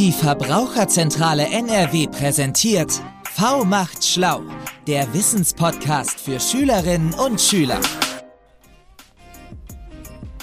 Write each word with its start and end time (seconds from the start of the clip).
Die 0.00 0.12
Verbraucherzentrale 0.12 1.46
NRW 1.50 2.06
präsentiert 2.06 3.02
V 3.34 3.66
macht 3.66 4.02
schlau, 4.02 4.40
der 4.86 5.12
Wissenspodcast 5.12 6.18
für 6.18 6.40
Schülerinnen 6.40 7.12
und 7.12 7.38
Schüler. 7.38 7.78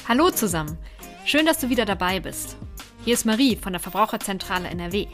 Hallo 0.07 0.29
zusammen, 0.29 0.77
schön, 1.25 1.47
dass 1.47 1.57
du 1.57 1.69
wieder 1.69 1.85
dabei 1.85 2.19
bist. 2.19 2.55
Hier 3.03 3.15
ist 3.15 3.25
Marie 3.25 3.55
von 3.55 3.73
der 3.73 3.79
Verbraucherzentrale 3.79 4.67
NRW. 4.67 5.07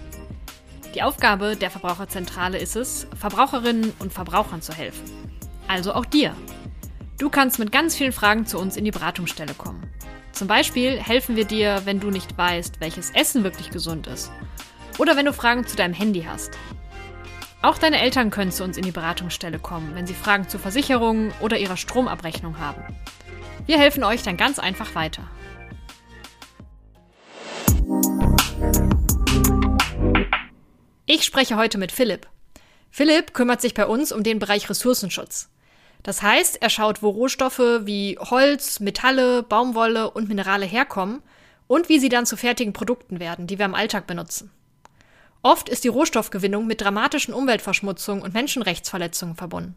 Die 0.94 1.04
Aufgabe 1.04 1.56
der 1.56 1.72
Verbraucherzentrale 1.72 2.58
ist 2.58 2.76
es, 2.76 3.08
Verbraucherinnen 3.18 3.94
und 4.00 4.12
Verbrauchern 4.12 4.62
zu 4.62 4.74
helfen. 4.74 5.06
Also 5.70 5.94
auch 5.94 6.06
dir. 6.06 6.36
Du 7.18 7.30
kannst 7.30 7.60
mit 7.60 7.72
ganz 7.72 7.96
vielen 7.96 8.12
Fragen 8.12 8.46
zu 8.46 8.60
uns 8.60 8.76
in 8.76 8.84
die 8.84 8.92
Beratungsstelle 8.92 9.54
kommen. 9.54 9.90
Zum 10.44 10.50
Beispiel 10.50 11.00
helfen 11.00 11.38
wir 11.38 11.46
dir, 11.46 11.84
wenn 11.86 12.02
du 12.02 12.10
nicht 12.10 12.38
weißt, 12.38 12.82
welches 12.82 13.12
Essen 13.12 13.46
wirklich 13.46 13.70
gesund 13.70 14.08
ist. 14.08 14.30
Oder 14.98 15.16
wenn 15.16 15.26
du 15.26 15.32
Fragen 15.32 15.66
zu 15.66 15.78
deinem 15.78 15.94
Handy 15.94 16.24
hast. 16.30 16.58
Auch 17.62 17.78
deine 17.78 18.02
Eltern 18.02 18.30
können 18.30 18.52
zu 18.52 18.66
uns 18.66 18.76
in 18.76 18.84
die 18.84 18.92
Beratungsstelle 18.92 19.58
kommen, 19.58 19.96
wenn 19.96 20.06
sie 20.06 20.14
Fragen 20.14 20.50
zu 20.50 20.60
Versicherungen 20.60 21.32
oder 21.40 21.58
ihrer 21.58 21.78
Stromabrechnung 21.78 22.60
haben. 22.60 22.84
Wir 23.68 23.80
helfen 23.80 24.04
euch 24.04 24.22
dann 24.22 24.36
ganz 24.36 24.60
einfach 24.60 24.96
weiter. 24.96 25.24
Ich 31.06 31.24
spreche 31.24 31.56
heute 31.56 31.78
mit 31.78 31.94
Philipp. 31.94 32.28
Philipp 32.92 33.34
kümmert 33.34 33.62
sich 33.62 33.74
bei 33.74 33.86
uns 33.86 34.12
um 34.12 34.24
den 34.24 34.40
Bereich 34.40 34.70
Ressourcenschutz. 34.70 35.53
Das 36.04 36.22
heißt, 36.22 36.62
er 36.62 36.70
schaut, 36.70 37.02
wo 37.02 37.10
Rohstoffe 37.10 37.82
wie 37.84 38.18
Holz, 38.20 38.82
Metalle, 38.82 39.42
Baumwolle 39.42 40.12
und 40.12 40.28
Minerale 40.28 40.66
herkommen 40.66 41.24
und 41.68 41.88
wie 41.88 41.98
sie 41.98 42.10
dann 42.10 42.26
zu 42.26 42.36
fertigen 42.36 42.74
Produkten 42.74 43.22
werden, 43.22 43.48
die 43.48 43.58
wir 43.58 43.66
im 43.66 43.74
Alltag 43.74 44.06
benutzen. 44.06 44.52
Oft 45.42 45.70
ist 45.70 45.86
die 45.86 45.90
Rohstoffgewinnung 45.90 46.68
mit 46.68 46.82
dramatischen 46.82 47.34
Umweltverschmutzungen 47.34 48.22
und 48.22 48.34
Menschenrechtsverletzungen 48.34 49.36
verbunden. 49.36 49.76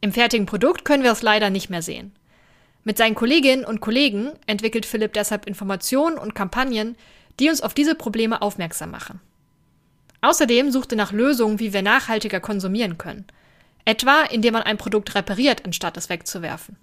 Im 0.00 0.12
fertigen 0.12 0.46
Produkt 0.46 0.86
können 0.86 1.02
wir 1.02 1.12
es 1.12 1.22
leider 1.22 1.50
nicht 1.50 1.68
mehr 1.68 1.82
sehen. 1.82 2.12
Mit 2.84 2.96
seinen 2.96 3.14
Kolleginnen 3.14 3.66
und 3.66 3.80
Kollegen 3.80 4.32
entwickelt 4.46 4.86
Philipp 4.86 5.12
deshalb 5.12 5.46
Informationen 5.46 6.16
und 6.16 6.34
Kampagnen, 6.34 6.96
die 7.38 7.50
uns 7.50 7.60
auf 7.60 7.74
diese 7.74 7.94
Probleme 7.94 8.40
aufmerksam 8.40 8.90
machen. 8.90 9.20
Außerdem 10.22 10.70
sucht 10.70 10.92
er 10.92 10.96
nach 10.96 11.12
Lösungen, 11.12 11.58
wie 11.58 11.74
wir 11.74 11.82
nachhaltiger 11.82 12.40
konsumieren 12.40 12.96
können– 12.96 13.26
Etwa, 13.90 14.22
indem 14.22 14.52
man 14.52 14.62
ein 14.62 14.78
Produkt 14.78 15.16
repariert, 15.16 15.64
anstatt 15.66 15.96
es 15.96 16.08
wegzuwerfen. 16.08 16.76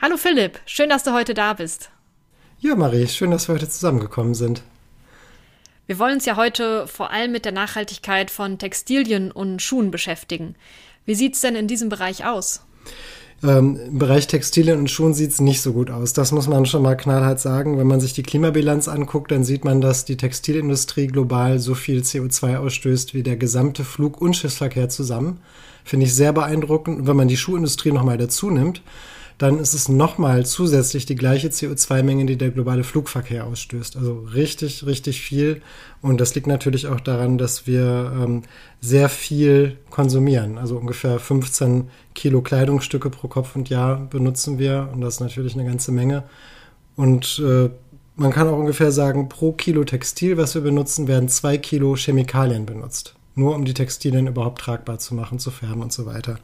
Hallo 0.00 0.16
Philipp, 0.16 0.58
schön, 0.64 0.88
dass 0.88 1.04
du 1.04 1.12
heute 1.12 1.34
da 1.34 1.52
bist. 1.52 1.90
Ja, 2.60 2.76
Marie, 2.76 3.06
schön, 3.08 3.30
dass 3.30 3.46
wir 3.46 3.56
heute 3.56 3.68
zusammengekommen 3.68 4.34
sind. 4.34 4.62
Wir 5.86 5.98
wollen 5.98 6.14
uns 6.14 6.24
ja 6.24 6.36
heute 6.36 6.86
vor 6.88 7.10
allem 7.10 7.30
mit 7.30 7.44
der 7.44 7.52
Nachhaltigkeit 7.52 8.30
von 8.30 8.56
Textilien 8.56 9.32
und 9.32 9.60
Schuhen 9.60 9.90
beschäftigen. 9.90 10.56
Wie 11.04 11.14
sieht 11.14 11.34
es 11.34 11.42
denn 11.42 11.56
in 11.56 11.68
diesem 11.68 11.90
Bereich 11.90 12.24
aus? 12.24 12.64
Ähm, 13.42 13.78
Im 13.88 13.98
Bereich 13.98 14.26
Textilien 14.26 14.78
und 14.78 14.90
Schuhen 14.90 15.14
sieht 15.14 15.32
es 15.32 15.40
nicht 15.40 15.60
so 15.60 15.72
gut 15.72 15.90
aus. 15.90 16.12
Das 16.12 16.32
muss 16.32 16.48
man 16.48 16.66
schon 16.66 16.82
mal 16.82 16.96
knallhart 16.96 17.40
sagen. 17.40 17.78
Wenn 17.78 17.86
man 17.86 18.00
sich 18.00 18.12
die 18.12 18.22
Klimabilanz 18.22 18.88
anguckt, 18.88 19.30
dann 19.30 19.44
sieht 19.44 19.64
man, 19.64 19.80
dass 19.80 20.04
die 20.04 20.16
Textilindustrie 20.16 21.08
global 21.08 21.58
so 21.58 21.74
viel 21.74 22.00
CO2 22.00 22.58
ausstößt 22.58 23.14
wie 23.14 23.22
der 23.22 23.36
gesamte 23.36 23.84
Flug- 23.84 24.20
und 24.20 24.36
Schiffsverkehr 24.36 24.88
zusammen. 24.88 25.40
Finde 25.84 26.06
ich 26.06 26.14
sehr 26.14 26.32
beeindruckend. 26.32 27.06
Wenn 27.06 27.16
man 27.16 27.28
die 27.28 27.36
Schuhindustrie 27.36 27.92
nochmal 27.92 28.16
dazu 28.16 28.50
nimmt, 28.50 28.82
dann 29.38 29.58
ist 29.58 29.74
es 29.74 29.88
nochmal 29.88 30.46
zusätzlich 30.46 31.06
die 31.06 31.16
gleiche 31.16 31.48
CO2-Menge, 31.48 32.26
die 32.26 32.36
der 32.36 32.50
globale 32.50 32.84
Flugverkehr 32.84 33.46
ausstößt. 33.46 33.96
Also 33.96 34.20
richtig, 34.32 34.86
richtig 34.86 35.20
viel. 35.20 35.60
Und 36.02 36.20
das 36.20 36.34
liegt 36.34 36.46
natürlich 36.46 36.86
auch 36.86 37.00
daran, 37.00 37.36
dass 37.36 37.66
wir 37.66 38.12
ähm, 38.14 38.42
sehr 38.80 39.08
viel 39.08 39.76
konsumieren. 39.90 40.56
Also 40.56 40.76
ungefähr 40.76 41.18
15 41.18 41.90
Kilo 42.14 42.42
Kleidungsstücke 42.42 43.10
pro 43.10 43.26
Kopf 43.26 43.56
und 43.56 43.70
Jahr 43.70 44.06
benutzen 44.08 44.58
wir. 44.58 44.88
Und 44.92 45.00
das 45.00 45.14
ist 45.14 45.20
natürlich 45.20 45.54
eine 45.54 45.64
ganze 45.64 45.90
Menge. 45.90 46.22
Und 46.94 47.42
äh, 47.44 47.70
man 48.16 48.30
kann 48.30 48.46
auch 48.46 48.58
ungefähr 48.58 48.92
sagen, 48.92 49.28
pro 49.28 49.52
Kilo 49.52 49.82
Textil, 49.82 50.36
was 50.36 50.54
wir 50.54 50.62
benutzen, 50.62 51.08
werden 51.08 51.28
zwei 51.28 51.58
Kilo 51.58 51.96
Chemikalien 51.96 52.66
benutzt. 52.66 53.16
Nur 53.34 53.56
um 53.56 53.64
die 53.64 53.74
Textilien 53.74 54.28
überhaupt 54.28 54.60
tragbar 54.60 55.00
zu 55.00 55.16
machen, 55.16 55.40
zu 55.40 55.50
färben 55.50 55.82
und 55.82 55.92
so 55.92 56.06
weiter. 56.06 56.38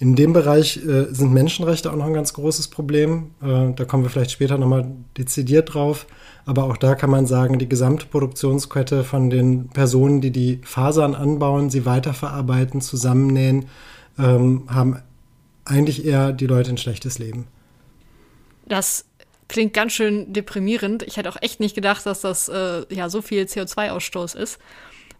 In 0.00 0.14
dem 0.14 0.32
Bereich 0.32 0.76
äh, 0.76 1.12
sind 1.12 1.32
Menschenrechte 1.32 1.90
auch 1.90 1.96
noch 1.96 2.06
ein 2.06 2.14
ganz 2.14 2.32
großes 2.32 2.68
Problem. 2.68 3.32
Äh, 3.42 3.72
da 3.74 3.84
kommen 3.84 4.04
wir 4.04 4.10
vielleicht 4.10 4.30
später 4.30 4.56
nochmal 4.56 4.88
dezidiert 5.16 5.74
drauf. 5.74 6.06
Aber 6.46 6.64
auch 6.64 6.76
da 6.76 6.94
kann 6.94 7.10
man 7.10 7.26
sagen, 7.26 7.58
die 7.58 7.68
gesamte 7.68 8.06
Produktionskette 8.06 9.02
von 9.02 9.28
den 9.28 9.68
Personen, 9.68 10.20
die 10.20 10.30
die 10.30 10.60
Fasern 10.62 11.14
anbauen, 11.14 11.68
sie 11.68 11.84
weiterverarbeiten, 11.84 12.80
zusammennähen, 12.80 13.66
ähm, 14.18 14.64
haben 14.68 15.02
eigentlich 15.64 16.04
eher 16.04 16.32
die 16.32 16.46
Leute 16.46 16.70
ein 16.70 16.78
schlechtes 16.78 17.18
Leben. 17.18 17.48
Das 18.66 19.04
klingt 19.48 19.74
ganz 19.74 19.92
schön 19.92 20.32
deprimierend. 20.32 21.02
Ich 21.02 21.16
hätte 21.16 21.28
auch 21.28 21.40
echt 21.40 21.58
nicht 21.58 21.74
gedacht, 21.74 22.06
dass 22.06 22.20
das 22.20 22.48
äh, 22.48 22.84
ja 22.94 23.10
so 23.10 23.20
viel 23.20 23.44
CO2-Ausstoß 23.44 24.36
ist. 24.36 24.58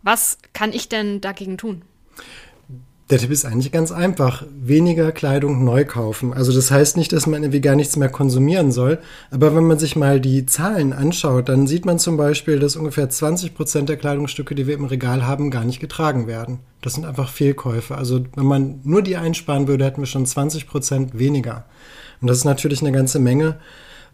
Was 0.02 0.38
kann 0.52 0.72
ich 0.72 0.88
denn 0.88 1.20
dagegen 1.20 1.58
tun? 1.58 1.82
Der 3.10 3.16
Tipp 3.16 3.30
ist 3.30 3.46
eigentlich 3.46 3.72
ganz 3.72 3.90
einfach. 3.90 4.44
Weniger 4.60 5.12
Kleidung 5.12 5.64
neu 5.64 5.86
kaufen. 5.86 6.34
Also 6.34 6.52
das 6.52 6.70
heißt 6.70 6.98
nicht, 6.98 7.10
dass 7.14 7.26
man 7.26 7.42
irgendwie 7.42 7.62
gar 7.62 7.74
nichts 7.74 7.96
mehr 7.96 8.10
konsumieren 8.10 8.70
soll. 8.70 8.98
Aber 9.30 9.56
wenn 9.56 9.66
man 9.66 9.78
sich 9.78 9.96
mal 9.96 10.20
die 10.20 10.44
Zahlen 10.44 10.92
anschaut, 10.92 11.48
dann 11.48 11.66
sieht 11.66 11.86
man 11.86 11.98
zum 11.98 12.18
Beispiel, 12.18 12.58
dass 12.58 12.76
ungefähr 12.76 13.08
20 13.08 13.54
Prozent 13.54 13.88
der 13.88 13.96
Kleidungsstücke, 13.96 14.54
die 14.54 14.66
wir 14.66 14.74
im 14.74 14.84
Regal 14.84 15.26
haben, 15.26 15.50
gar 15.50 15.64
nicht 15.64 15.80
getragen 15.80 16.26
werden. 16.26 16.58
Das 16.82 16.94
sind 16.94 17.06
einfach 17.06 17.30
Fehlkäufe. 17.30 17.96
Also 17.96 18.24
wenn 18.34 18.46
man 18.46 18.80
nur 18.84 19.00
die 19.00 19.16
einsparen 19.16 19.68
würde, 19.68 19.86
hätten 19.86 20.02
wir 20.02 20.06
schon 20.06 20.26
20 20.26 20.66
Prozent 20.66 21.18
weniger. 21.18 21.64
Und 22.20 22.28
das 22.28 22.38
ist 22.38 22.44
natürlich 22.44 22.82
eine 22.82 22.92
ganze 22.92 23.20
Menge. 23.20 23.58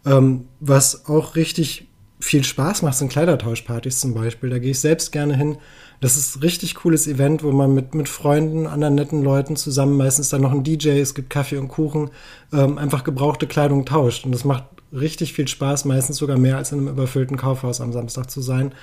Ähm, 0.05 0.45
was 0.61 1.09
auch 1.09 1.35
richtig 1.35 1.89
viel 2.19 2.43
Spaß 2.43 2.81
macht, 2.81 2.95
sind 2.95 3.11
Kleidertauschpartys 3.11 3.99
zum 3.99 4.13
Beispiel. 4.13 4.49
Da 4.49 4.59
gehe 4.59 4.71
ich 4.71 4.79
selbst 4.79 5.11
gerne 5.11 5.35
hin. 5.35 5.57
Das 6.01 6.17
ist 6.17 6.35
ein 6.35 6.39
richtig 6.39 6.75
cooles 6.75 7.07
Event, 7.07 7.43
wo 7.43 7.51
man 7.51 7.73
mit, 7.73 7.95
mit 7.95 8.09
Freunden, 8.09 8.67
anderen 8.67 8.95
netten 8.95 9.23
Leuten 9.23 9.55
zusammen, 9.55 9.97
meistens 9.97 10.29
dann 10.29 10.41
noch 10.41 10.51
ein 10.51 10.63
DJ, 10.63 10.99
es 10.99 11.15
gibt 11.15 11.29
Kaffee 11.29 11.57
und 11.57 11.67
Kuchen, 11.67 12.11
ähm, 12.53 12.77
einfach 12.77 13.03
gebrauchte 13.03 13.47
Kleidung 13.47 13.85
tauscht. 13.85 14.25
Und 14.25 14.31
das 14.31 14.43
macht 14.43 14.65
richtig 14.91 15.33
viel 15.33 15.47
Spaß, 15.47 15.85
meistens 15.85 16.17
sogar 16.17 16.37
mehr 16.37 16.57
als 16.57 16.71
in 16.71 16.79
einem 16.79 16.87
überfüllten 16.89 17.37
Kaufhaus 17.37 17.81
am 17.81 17.91
Samstag 17.91 18.29
zu 18.29 18.41
sein. 18.41 18.73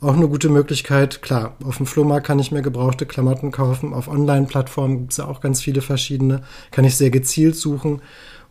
Auch 0.00 0.14
eine 0.14 0.28
gute 0.28 0.48
Möglichkeit, 0.48 1.22
klar, 1.22 1.56
auf 1.64 1.76
dem 1.78 1.86
Flohmarkt 1.86 2.26
kann 2.26 2.38
ich 2.38 2.52
mir 2.52 2.62
gebrauchte 2.62 3.06
Klamotten 3.06 3.50
kaufen, 3.52 3.94
auf 3.94 4.08
Online-Plattformen 4.08 4.98
gibt 4.98 5.12
es 5.12 5.18
ja 5.18 5.26
auch 5.26 5.40
ganz 5.40 5.62
viele 5.62 5.80
verschiedene, 5.80 6.42
kann 6.70 6.84
ich 6.84 6.96
sehr 6.96 7.10
gezielt 7.10 7.56
suchen. 7.56 8.02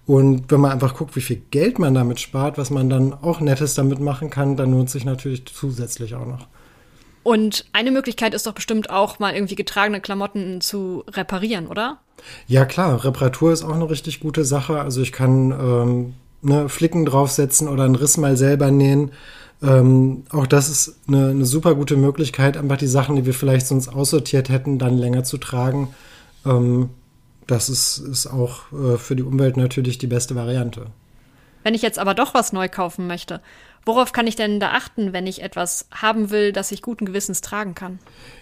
Und 0.06 0.52
wenn 0.52 0.62
man 0.62 0.72
einfach 0.72 0.96
guckt, 0.96 1.16
wie 1.16 1.22
viel 1.22 1.42
Geld 1.52 1.80
man 1.80 1.94
damit 1.94 2.20
spart, 2.20 2.58
was 2.58 2.70
man 2.70 2.90
dann 2.90 3.14
auch 3.14 3.40
Nettes 3.40 3.76
damit 3.76 4.00
machen 4.00 4.30
kann, 4.30 4.58
dann 4.58 4.72
lohnt 4.72 4.90
sich 4.90 5.06
natürlich 5.06 5.46
zusätzlich 5.46 6.16
auch 6.16 6.26
noch. 6.26 6.48
Und 7.24 7.66
eine 7.72 7.92
Möglichkeit 7.92 8.34
ist 8.34 8.48
doch 8.48 8.54
bestimmt 8.54 8.90
auch 8.90 9.20
mal 9.20 9.34
irgendwie 9.34 9.56
getragene 9.56 10.02
Klamotten 10.02 10.60
zu 10.60 11.04
reparieren, 11.08 11.68
oder? 11.68 12.00
Ja 12.48 12.66
klar, 12.66 13.04
Reparatur 13.04 13.52
ist 13.52 13.64
auch 13.64 13.76
eine 13.76 13.90
richtig 13.90 14.20
gute 14.20 14.44
Sache. 14.44 14.80
Also 14.82 15.02
ich 15.02 15.12
kann 15.12 15.52
ähm, 15.52 16.14
ne, 16.42 16.68
Flicken 16.68 17.06
draufsetzen 17.06 17.68
oder 17.68 17.84
einen 17.84 17.96
Riss 17.96 18.18
mal 18.18 18.38
selber 18.38 18.72
nähen. 18.72 19.12
Ähm, 19.62 20.24
auch 20.32 20.48
das 20.48 20.70
ist 20.70 21.00
eine, 21.08 21.30
eine, 21.30 21.46
super 21.46 21.76
gute 21.76 21.96
Möglichkeit, 21.96 22.58
einfach 22.58 22.78
die 22.78 22.88
Sachen, 22.88 23.16
die 23.16 23.28
wir 23.28 23.36
vielleicht 23.36 23.68
sonst 23.68 23.90
aussortiert 23.90 24.50
hätten, 24.50 24.80
dann 24.80 24.98
länger 24.98 25.24
zu 25.24 25.38
tragen. 25.38 25.94
Ähm, 26.46 26.90
das 27.52 27.70
ist, 27.70 27.98
ist 27.98 28.28
auch 28.28 28.72
äh, 28.72 28.98
für 28.98 29.16
die 29.16 29.24
Umwelt 29.24 29.58
natürlich 29.58 29.98
die 29.98 30.08
beste 30.08 30.36
Variante. 30.36 30.88
Wenn 31.64 31.74
ich 31.74 31.82
jetzt 31.82 32.00
aber 32.00 32.16
doch 32.16 32.34
was 32.34 32.54
neu 32.54 32.70
kaufen 32.70 33.08
möchte, 33.08 33.42
worauf 33.86 34.14
kann 34.14 34.26
ich 34.26 34.36
denn 34.36 34.60
da 34.60 34.72
achten, 34.72 35.14
wenn 35.14 35.28
ich 35.28 35.44
etwas 35.44 35.88
haben 35.92 36.32
will, 36.32 36.54
das 36.54 36.72
ich 36.72 36.82
guten 36.82 37.06
Gewissens 37.06 37.42
tragen 37.42 37.76
kann? 37.76 38.00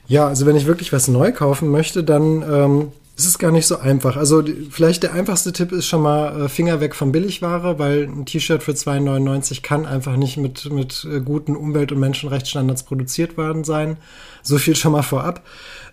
Ja, 0.08 0.28
also 0.28 0.46
wenn 0.46 0.56
ich 0.56 0.66
wirklich 0.66 0.94
was 0.94 1.08
neu 1.08 1.32
kaufen 1.32 1.70
möchte, 1.70 2.04
dann 2.04 2.42
ähm, 2.44 2.92
ist 3.20 3.26
es 3.26 3.38
gar 3.38 3.52
nicht 3.52 3.68
so 3.68 3.78
einfach. 3.78 4.16
Also 4.16 4.42
vielleicht 4.72 5.04
der 5.04 5.14
einfachste 5.14 5.52
Tipp 5.52 5.74
ist 5.74 5.88
schon 5.88 6.02
mal 6.02 6.46
äh, 6.46 6.50
Finger 6.50 6.80
weg 6.80 6.96
von 6.96 7.12
Billigware, 7.12 7.78
weil 7.78 8.04
ein 8.04 8.26
T-Shirt 8.26 8.64
für 8.64 8.72
2,99 8.72 9.62
kann 9.62 9.86
einfach 9.86 10.16
nicht 10.16 10.38
mit, 10.38 10.72
mit 10.72 11.06
äh, 11.06 11.20
guten 11.20 11.58
Umwelt- 11.58 11.92
und 11.92 12.00
Menschenrechtsstandards 12.00 12.84
produziert 12.84 13.36
worden 13.36 13.66
sein. 13.66 13.98
So 14.42 14.58
viel 14.58 14.74
schon 14.74 14.94
mal 14.94 15.02
vorab. 15.02 15.46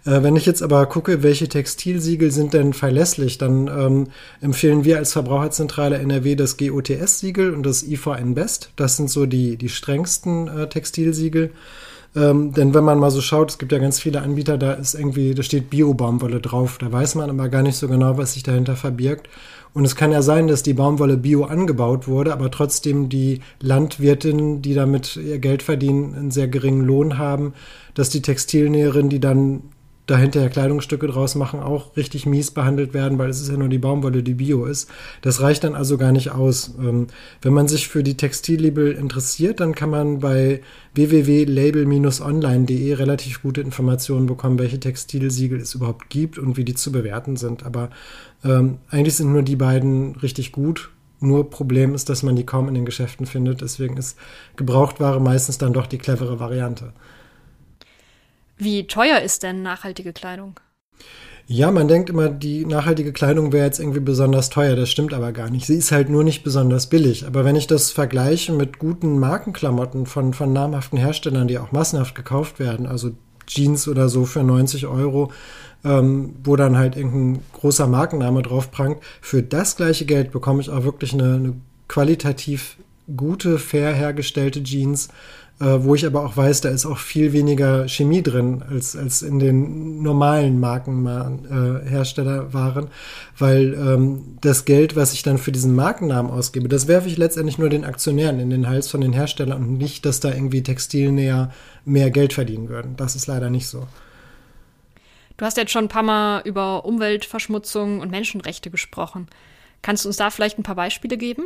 Äh, 0.05 0.23
wenn 0.23 0.37
ich 0.37 0.46
jetzt 0.46 0.62
aber 0.62 0.87
gucke, 0.87 1.25
welche 1.25 1.49
Textilsiegel 1.49 2.31
sind 2.31 2.55
denn 2.55 2.73
verlässlich, 2.73 3.38
dann 3.38 3.67
ähm, 3.67 4.06
empfehlen 4.40 4.84
wir 4.84 4.99
als 4.99 5.12
Verbraucherzentrale 5.12 5.99
NRW 5.99 6.37
das 6.37 6.56
GOTS-Siegel 6.56 7.52
und 7.52 7.64
das 7.64 7.82
IVN 7.82 8.34
Best. 8.34 8.70
Das 8.76 8.96
sind 8.96 9.11
so 9.11 9.26
die, 9.26 9.56
die 9.56 9.69
strengsten 9.69 10.46
äh, 10.46 10.69
Textilsiegel. 10.69 11.50
Ähm, 12.17 12.53
denn 12.53 12.73
wenn 12.73 12.83
man 12.83 12.99
mal 12.99 13.11
so 13.11 13.21
schaut, 13.21 13.51
es 13.51 13.59
gibt 13.59 13.73
ja 13.73 13.79
ganz 13.79 14.01
viele 14.01 14.23
Anbieter, 14.23 14.57
da 14.57 14.73
ist 14.73 14.95
irgendwie, 14.95 15.35
da 15.35 15.43
steht 15.43 15.69
Bio-Baumwolle 15.69 16.41
drauf. 16.41 16.79
Da 16.79 16.91
weiß 16.91 17.15
man 17.15 17.29
aber 17.29 17.51
gar 17.51 17.63
nicht 17.63 17.77
so 17.77 17.89
genau, 17.89 18.17
was 18.17 18.33
sich 18.33 18.43
dahinter 18.43 18.75
verbirgt. 18.75 19.29
Und 19.75 19.85
es 19.85 19.95
kann 19.95 20.11
ja 20.11 20.23
sein, 20.23 20.49
dass 20.49 20.63
die 20.63 20.73
Baumwolle 20.73 21.19
bio 21.19 21.45
angebaut 21.45 22.09
wurde, 22.09 22.33
aber 22.33 22.51
trotzdem 22.51 23.11
die 23.11 23.41
Landwirtinnen, 23.61 24.63
die 24.63 24.73
damit 24.73 25.17
ihr 25.17 25.39
Geld 25.39 25.63
verdienen, 25.63 26.15
einen 26.15 26.31
sehr 26.31 26.49
geringen 26.49 26.83
Lohn 26.83 27.19
haben, 27.19 27.53
dass 27.93 28.09
die 28.09 28.23
Textilnäherinnen, 28.23 29.11
die 29.11 29.21
dann 29.21 29.61
dahinter 30.06 30.41
ja 30.41 30.49
Kleidungsstücke 30.49 31.08
draus 31.08 31.35
machen, 31.35 31.61
auch 31.61 31.97
richtig 31.97 32.26
mies 32.26 32.53
behandelt 32.53 32.94
werden, 32.94 33.19
weil 33.19 33.29
es 33.29 33.41
ist 33.41 33.50
ja 33.50 33.56
nur 33.56 33.69
die 33.69 33.79
Baumwolle, 33.79 34.23
die 34.23 34.35
bio 34.35 34.64
ist. 34.64 34.88
Das 35.20 35.41
reicht 35.41 35.64
dann 35.64 35.75
also 35.75 35.99
gar 35.99 36.12
nicht 36.12 36.31
aus. 36.31 36.75
Ähm, 36.79 37.08
wenn 37.43 37.53
man 37.53 37.67
sich 37.67 37.88
für 37.88 38.05
die 38.05 38.17
Textillabel 38.17 38.93
interessiert, 38.93 39.58
dann 39.58 39.75
kann 39.75 39.91
man 39.91 40.20
bei 40.20 40.62
www.label-online.de 40.94 42.94
relativ 42.94 43.43
gute 43.43 43.61
Informationen 43.61 44.26
bekommen, 44.26 44.61
welche 44.61 44.79
Textilsiegel 44.79 45.61
es 45.61 45.75
überhaupt 45.75 46.08
gibt 46.08 46.38
und 46.38 46.56
wie 46.56 46.64
die 46.64 46.75
zu 46.75 46.93
bewerten 46.93 47.37
sind. 47.37 47.67
Aber 47.67 47.91
ähm, 48.44 48.79
eigentlich 48.88 49.17
sind 49.17 49.32
nur 49.32 49.43
die 49.43 49.56
beiden 49.56 50.14
richtig 50.17 50.53
gut. 50.53 50.91
Nur 51.19 51.50
Problem 51.50 51.94
ist, 51.94 52.11
dass 52.11 52.23
man 52.23 52.37
die 52.37 52.47
kaum 52.47 52.69
in 52.69 52.75
den 52.75 52.85
Geschäften 52.85 53.26
findet. 53.26 53.61
Deswegen 53.61 53.97
ist 53.97 54.17
Gebrauchtware 54.55 55.20
meistens 55.20 55.58
dann 55.58 55.73
doch 55.73 55.87
die 55.87 55.99
clevere 55.99 56.38
Variante. 56.38 56.93
Wie 58.56 58.87
teuer 58.87 59.20
ist 59.20 59.43
denn 59.43 59.62
nachhaltige 59.62 60.12
Kleidung? 60.12 60.58
Ja, 61.49 61.70
man 61.70 61.87
denkt 61.87 62.11
immer, 62.11 62.29
die 62.29 62.67
nachhaltige 62.67 63.12
Kleidung 63.12 63.53
wäre 63.53 63.67
jetzt 63.67 63.79
irgendwie 63.79 64.00
besonders 64.00 64.50
teuer. 64.50 64.75
Das 64.75 64.91
stimmt 64.91 65.14
aber 65.14 65.31
gar 65.31 65.49
nicht. 65.49 65.67
Sie 65.67 65.76
ist 65.76 65.93
halt 65.93 66.08
nur 66.08 66.25
nicht 66.25 66.43
besonders 66.43 66.88
billig. 66.88 67.25
Aber 67.25 67.44
wenn 67.44 67.55
ich 67.55 67.69
das 67.69 67.93
vergleiche 67.93 68.53
mit 68.53 68.81
guten 68.81 69.20
Markenklamotten 69.20 70.06
von, 70.06 70.35
von 70.35 70.53
namhaften 70.53 70.99
Herstellern, 70.99 71.47
die 71.47 71.58
auch 71.58 71.70
massenhaft 71.70 72.17
gekauft 72.17 72.58
werden, 72.58 72.87
also 72.87 73.12
Jeans 73.47 73.87
oder 73.87 74.08
so 74.08 74.25
für 74.25 74.43
90 74.43 74.87
Euro, 74.88 75.31
ähm, 75.85 76.35
wo 76.43 76.56
dann 76.56 76.76
halt 76.76 76.97
irgendein 76.97 77.43
großer 77.53 77.87
Markenname 77.87 78.43
drauf 78.43 78.73
prangt, 78.73 78.99
für 79.20 79.44
das 79.44 79.76
gleiche 79.76 80.05
Geld 80.05 80.32
bekomme 80.32 80.61
ich 80.61 80.70
auch 80.70 80.82
wirklich 80.82 81.12
eine, 81.12 81.35
eine 81.35 81.55
qualitativ 81.87 82.76
gute, 83.14 83.58
fair 83.58 83.93
hergestellte 83.93 84.62
Jeans 84.62 85.08
äh, 85.58 85.64
wo 85.64 85.94
ich 85.94 86.05
aber 86.05 86.25
auch 86.25 86.37
weiß, 86.37 86.61
da 86.61 86.69
ist 86.69 86.85
auch 86.85 86.99
viel 86.99 87.32
weniger 87.32 87.88
Chemie 87.88 88.23
drin 88.23 88.62
als, 88.69 88.94
als 88.94 89.23
in 89.23 89.38
den 89.38 90.03
normalen 90.03 90.61
Markenhersteller 90.61 92.49
äh, 92.49 92.53
waren, 92.53 92.88
weil 93.38 93.73
ähm, 93.75 94.37
das 94.43 94.67
Geld, 94.67 94.97
was 94.97 95.14
ich 95.14 95.23
dann 95.23 95.38
für 95.38 95.53
diesen 95.53 95.75
Markennamen 95.75 96.31
ausgebe, 96.31 96.69
das 96.69 96.88
werfe 96.88 97.08
ich 97.08 97.17
letztendlich 97.17 97.56
nur 97.56 97.70
den 97.70 97.87
Aktionären 97.87 98.38
in 98.38 98.50
den 98.50 98.69
Hals 98.69 98.91
von 98.91 99.00
den 99.00 99.14
Herstellern 99.14 99.62
und 99.62 99.79
nicht, 99.79 100.05
dass 100.05 100.20
da 100.20 100.31
irgendwie 100.31 100.62
Textilnäher 100.62 101.50
mehr 101.87 102.11
Geld 102.11 102.35
verdienen 102.35 102.69
würden. 102.69 102.94
Das 102.97 103.17
ist 103.17 103.26
leider 103.26 103.49
nicht 103.49 103.67
so. 103.67 103.87
Du 105.38 105.44
hast 105.44 105.56
jetzt 105.56 105.73
schon 105.73 105.87
ein 105.87 105.88
paar 105.88 106.03
Mal 106.03 106.43
über 106.44 106.85
Umweltverschmutzung 106.85 108.00
und 108.00 108.11
Menschenrechte 108.11 108.70
gesprochen. 108.70 109.26
Kannst 109.81 110.05
du 110.05 110.08
uns 110.08 110.17
da 110.17 110.31
vielleicht 110.31 110.58
ein 110.58 110.62
paar 110.62 110.75
Beispiele 110.75 111.17
geben? 111.17 111.44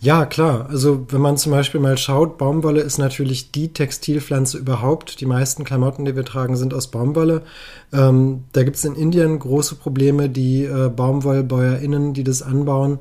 Ja, 0.00 0.26
klar. 0.26 0.68
Also 0.68 1.06
wenn 1.10 1.20
man 1.20 1.36
zum 1.36 1.52
Beispiel 1.52 1.80
mal 1.80 1.96
schaut, 1.96 2.38
Baumwolle 2.38 2.80
ist 2.80 2.98
natürlich 2.98 3.52
die 3.52 3.72
Textilpflanze 3.72 4.58
überhaupt. 4.58 5.20
Die 5.20 5.26
meisten 5.26 5.64
Klamotten, 5.64 6.04
die 6.04 6.16
wir 6.16 6.24
tragen, 6.24 6.56
sind 6.56 6.74
aus 6.74 6.90
Baumwolle. 6.90 7.42
Ähm, 7.92 8.44
da 8.52 8.62
gibt 8.62 8.76
es 8.76 8.84
in 8.84 8.94
Indien 8.94 9.38
große 9.38 9.76
Probleme. 9.76 10.28
Die 10.28 10.64
äh, 10.64 10.88
BaumwollbäuerInnen, 10.88 12.14
die 12.14 12.24
das 12.24 12.42
anbauen, 12.42 12.98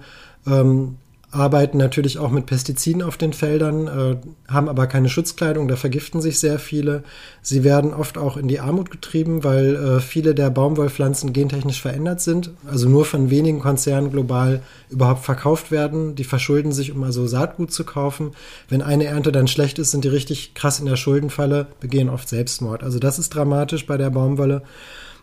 ähm, 0.47 0.97
arbeiten 1.33 1.77
natürlich 1.77 2.19
auch 2.19 2.29
mit 2.29 2.45
Pestiziden 2.45 3.01
auf 3.01 3.17
den 3.17 3.33
Feldern, 3.33 3.87
äh, 3.87 4.15
haben 4.51 4.69
aber 4.69 4.87
keine 4.87 5.09
Schutzkleidung, 5.09 5.67
da 5.67 5.75
vergiften 5.75 6.21
sich 6.21 6.39
sehr 6.39 6.59
viele. 6.59 7.03
Sie 7.41 7.63
werden 7.63 7.93
oft 7.93 8.17
auch 8.17 8.37
in 8.37 8.47
die 8.47 8.59
Armut 8.59 8.91
getrieben, 8.91 9.43
weil 9.43 9.75
äh, 9.75 9.99
viele 9.99 10.35
der 10.35 10.49
Baumwollpflanzen 10.49 11.33
gentechnisch 11.33 11.81
verändert 11.81 12.21
sind, 12.21 12.51
also 12.69 12.87
nur 12.87 13.05
von 13.05 13.29
wenigen 13.29 13.59
Konzernen 13.59 14.11
global 14.11 14.61
überhaupt 14.89 15.25
verkauft 15.25 15.71
werden. 15.71 16.15
Die 16.15 16.23
verschulden 16.23 16.71
sich, 16.71 16.91
um 16.91 17.03
also 17.03 17.25
Saatgut 17.25 17.71
zu 17.71 17.83
kaufen. 17.83 18.31
Wenn 18.69 18.81
eine 18.81 19.05
Ernte 19.05 19.31
dann 19.31 19.47
schlecht 19.47 19.79
ist, 19.79 19.91
sind 19.91 20.03
die 20.03 20.09
richtig 20.09 20.53
krass 20.53 20.79
in 20.79 20.85
der 20.85 20.97
Schuldenfalle, 20.97 21.67
begehen 21.79 22.09
oft 22.09 22.29
Selbstmord. 22.29 22.83
Also 22.83 22.99
das 22.99 23.19
ist 23.19 23.33
dramatisch 23.33 23.85
bei 23.87 23.97
der 23.97 24.11
Baumwolle. 24.11 24.61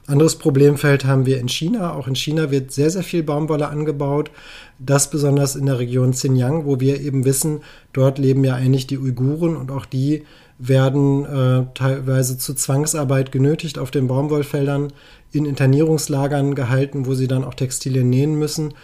Anderes 0.06 0.36
Problemfeld 0.36 1.04
haben 1.04 1.26
wir 1.26 1.38
in 1.38 1.48
China. 1.48 1.94
Auch 1.94 2.08
in 2.08 2.16
China 2.16 2.50
wird 2.50 2.72
sehr, 2.72 2.90
sehr 2.90 3.02
viel 3.02 3.22
Baumwolle 3.22 3.68
angebaut. 3.68 4.30
Das 4.78 5.10
besonders 5.10 5.56
in 5.56 5.66
der 5.66 5.78
Region 5.78 6.12
Xinjiang, 6.12 6.64
wo 6.64 6.80
wir 6.80 7.00
eben 7.00 7.24
wissen, 7.24 7.60
dort 7.92 8.18
leben 8.18 8.44
ja 8.44 8.54
eigentlich 8.54 8.86
die 8.86 8.98
Uiguren 8.98 9.56
und 9.56 9.70
auch 9.70 9.86
die 9.86 10.24
werden 10.58 11.24
äh, 11.24 11.66
teilweise 11.74 12.36
zu 12.36 12.54
Zwangsarbeit 12.54 13.32
genötigt 13.32 13.78
auf 13.78 13.90
den 13.90 14.08
Baumwollfeldern, 14.08 14.92
in 15.32 15.44
Internierungslagern 15.44 16.54
gehalten, 16.54 17.06
wo 17.06 17.14
sie 17.14 17.28
dann 17.28 17.44
auch 17.44 17.54
Textilien 17.54 18.10
nähen 18.10 18.34
müssen. 18.34 18.74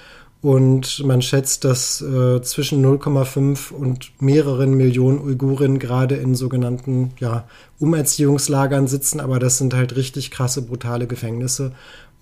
Und 0.43 1.05
man 1.05 1.23
schätzt, 1.23 1.65
dass 1.65 2.01
äh, 2.01 2.41
zwischen 2.43 2.85
0,5 2.85 3.73
und 3.73 4.13
mehreren 4.21 4.75
Millionen 4.75 5.19
Uiguren 5.21 5.79
gerade 5.79 6.15
in 6.17 6.35
sogenannten 6.35 7.13
ja, 7.19 7.49
Umerziehungslagern 7.81 8.87
sitzen. 8.87 9.21
Aber 9.21 9.39
das 9.39 9.59
sind 9.59 9.75
halt 9.75 9.97
richtig 9.97 10.31
krasse, 10.31 10.63
brutale 10.63 11.07
Gefängnisse. 11.07 11.73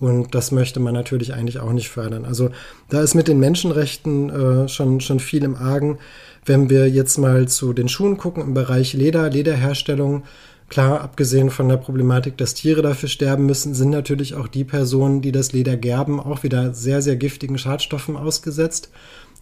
Und 0.00 0.34
das 0.34 0.52
möchte 0.52 0.80
man 0.80 0.94
natürlich 0.94 1.34
eigentlich 1.34 1.60
auch 1.60 1.72
nicht 1.72 1.88
fördern. 1.88 2.24
Also 2.24 2.50
da 2.88 3.00
ist 3.00 3.14
mit 3.14 3.28
den 3.28 3.38
Menschenrechten 3.38 4.30
äh, 4.30 4.68
schon, 4.68 5.00
schon 5.00 5.20
viel 5.20 5.44
im 5.44 5.56
Argen. 5.56 5.98
Wenn 6.44 6.68
wir 6.68 6.88
jetzt 6.88 7.18
mal 7.18 7.48
zu 7.48 7.72
den 7.72 7.88
Schuhen 7.88 8.16
gucken 8.16 8.42
im 8.42 8.54
Bereich 8.54 8.92
Leder, 8.92 9.30
Lederherstellung, 9.30 10.24
Klar, 10.68 11.02
abgesehen 11.02 11.50
von 11.50 11.68
der 11.68 11.76
Problematik, 11.76 12.36
dass 12.36 12.54
Tiere 12.54 12.82
dafür 12.82 13.08
sterben 13.08 13.46
müssen, 13.46 13.74
sind 13.74 13.90
natürlich 13.90 14.34
auch 14.34 14.48
die 14.48 14.64
Personen, 14.64 15.20
die 15.20 15.32
das 15.32 15.52
Leder 15.52 15.76
gerben, 15.76 16.18
auch 16.18 16.42
wieder 16.42 16.74
sehr, 16.74 17.02
sehr 17.02 17.16
giftigen 17.16 17.58
Schadstoffen 17.58 18.16
ausgesetzt. 18.16 18.90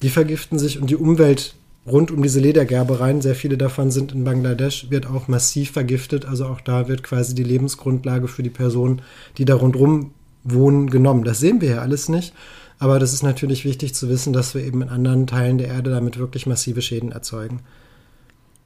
Die 0.02 0.10
vergiften 0.10 0.58
sich 0.58 0.80
und 0.80 0.90
die 0.90 0.96
Umwelt 0.96 1.54
rund 1.86 2.10
um 2.10 2.22
diese 2.22 2.40
Ledergerbereien, 2.40 3.22
sehr 3.22 3.34
viele 3.34 3.56
davon 3.56 3.90
sind 3.90 4.12
in 4.12 4.24
Bangladesch, 4.24 4.90
wird 4.90 5.06
auch 5.06 5.28
massiv 5.28 5.70
vergiftet. 5.70 6.26
Also 6.26 6.46
auch 6.46 6.60
da 6.60 6.88
wird 6.88 7.02
quasi 7.02 7.34
die 7.34 7.44
Lebensgrundlage 7.44 8.28
für 8.28 8.42
die 8.42 8.50
Personen, 8.50 9.02
die 9.38 9.44
da 9.44 9.54
rundherum 9.54 10.12
wohnen, 10.44 10.90
genommen. 10.90 11.24
Das 11.24 11.40
sehen 11.40 11.60
wir 11.60 11.70
ja 11.70 11.78
alles 11.78 12.08
nicht. 12.08 12.34
Aber 12.78 12.98
das 12.98 13.12
ist 13.12 13.22
natürlich 13.22 13.64
wichtig 13.64 13.94
zu 13.94 14.08
wissen, 14.08 14.32
dass 14.32 14.54
wir 14.56 14.64
eben 14.64 14.82
in 14.82 14.88
anderen 14.88 15.28
Teilen 15.28 15.58
der 15.58 15.68
Erde 15.68 15.90
damit 15.90 16.18
wirklich 16.18 16.46
massive 16.46 16.82
Schäden 16.82 17.12
erzeugen. 17.12 17.60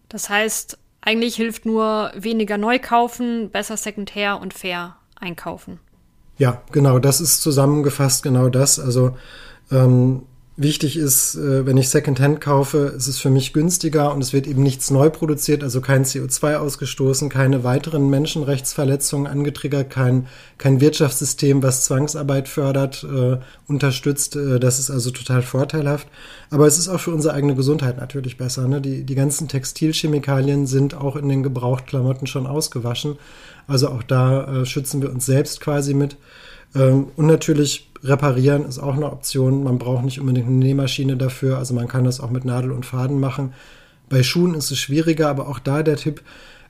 Das 0.08 0.30
heißt, 0.30 0.78
eigentlich 1.06 1.36
hilft 1.36 1.64
nur 1.64 2.10
weniger 2.14 2.58
neu 2.58 2.78
kaufen, 2.78 3.50
besser 3.50 3.76
Secondhand 3.76 4.42
und 4.42 4.52
fair 4.52 4.96
einkaufen. 5.14 5.78
Ja, 6.36 6.60
genau, 6.72 6.98
das 6.98 7.20
ist 7.20 7.40
zusammengefasst 7.40 8.22
genau 8.22 8.48
das. 8.48 8.78
Also 8.78 9.16
ähm, 9.70 10.24
Wichtig 10.58 10.96
ist, 10.96 11.34
äh, 11.34 11.66
wenn 11.66 11.76
ich 11.76 11.90
Secondhand 11.90 12.40
kaufe, 12.40 12.94
ist 12.96 13.08
es 13.08 13.18
für 13.18 13.28
mich 13.28 13.52
günstiger 13.52 14.14
und 14.14 14.22
es 14.22 14.32
wird 14.32 14.46
eben 14.46 14.62
nichts 14.62 14.90
neu 14.90 15.10
produziert, 15.10 15.62
also 15.62 15.82
kein 15.82 16.06
CO2 16.06 16.56
ausgestoßen, 16.56 17.28
keine 17.28 17.62
weiteren 17.62 18.08
Menschenrechtsverletzungen 18.08 19.26
angetriggert, 19.26 19.90
kein, 19.90 20.28
kein 20.56 20.80
Wirtschaftssystem, 20.80 21.62
was 21.62 21.84
Zwangsarbeit 21.84 22.48
fördert, 22.48 23.04
äh, 23.04 23.36
unterstützt. 23.68 24.36
Äh, 24.36 24.58
das 24.58 24.78
ist 24.78 24.90
also 24.90 25.10
total 25.10 25.42
vorteilhaft. 25.42 26.08
Aber 26.48 26.66
es 26.66 26.78
ist 26.78 26.88
auch 26.88 27.00
für 27.00 27.12
unsere 27.12 27.34
eigene 27.34 27.54
Gesundheit 27.54 27.98
natürlich 27.98 28.38
besser. 28.38 28.66
Ne? 28.66 28.80
Die, 28.80 29.04
die 29.04 29.14
ganzen 29.14 29.48
Textilchemikalien 29.48 30.66
sind 30.66 30.94
auch 30.94 31.16
in 31.16 31.28
den 31.28 31.42
Gebrauchtklamotten 31.42 32.26
schon 32.26 32.46
ausgewaschen. 32.46 33.18
Also 33.66 33.90
auch 33.90 34.02
da 34.02 34.62
äh, 34.62 34.64
schützen 34.64 35.02
wir 35.02 35.10
uns 35.10 35.26
selbst 35.26 35.60
quasi 35.60 35.92
mit. 35.92 36.16
Ähm, 36.74 37.08
und 37.16 37.26
natürlich 37.26 37.90
reparieren 38.02 38.64
ist 38.64 38.78
auch 38.78 38.96
eine 38.96 39.10
Option. 39.10 39.64
Man 39.64 39.78
braucht 39.78 40.04
nicht 40.04 40.20
unbedingt 40.20 40.46
eine 40.46 40.56
Nähmaschine 40.56 41.16
dafür. 41.16 41.58
Also 41.58 41.74
man 41.74 41.88
kann 41.88 42.04
das 42.04 42.20
auch 42.20 42.30
mit 42.30 42.44
Nadel 42.44 42.72
und 42.72 42.86
Faden 42.86 43.20
machen. 43.20 43.54
Bei 44.08 44.22
Schuhen 44.22 44.54
ist 44.54 44.70
es 44.70 44.78
schwieriger, 44.78 45.28
aber 45.28 45.48
auch 45.48 45.58
da 45.58 45.82
der 45.82 45.96
Tipp, 45.96 46.22